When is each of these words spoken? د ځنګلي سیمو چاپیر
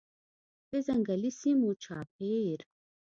د 0.69 0.71
ځنګلي 0.87 1.31
سیمو 1.41 1.69
چاپیر 1.83 2.59